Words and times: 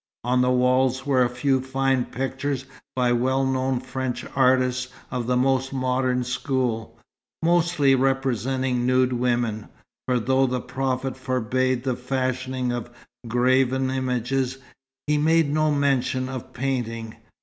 On 0.23 0.41
the 0.41 0.49
walls 0.49 1.05
were 1.05 1.21
a 1.23 1.29
few 1.29 1.61
fine 1.61 2.05
pictures 2.05 2.65
by 2.95 3.11
well 3.11 3.45
known 3.45 3.79
French 3.79 4.25
artists 4.35 4.91
of 5.11 5.27
the 5.27 5.37
most 5.37 5.71
modern 5.73 6.23
school, 6.23 6.97
mostly 7.43 7.93
representing 7.93 8.87
nude 8.87 9.13
women; 9.13 9.67
for 10.07 10.19
though 10.19 10.47
the 10.47 10.59
Prophet 10.59 11.15
forbade 11.15 11.83
the 11.83 11.95
fashioning 11.95 12.71
of 12.71 12.89
graven 13.27 13.91
images, 13.91 14.57
he 15.05 15.19
made 15.19 15.51
no 15.53 15.69
mention 15.69 16.29
of 16.29 16.51
painting. 16.51 17.15